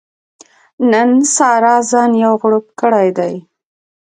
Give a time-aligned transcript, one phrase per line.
[0.91, 3.33] نن سارا ځان یو غړوپ کړی دی.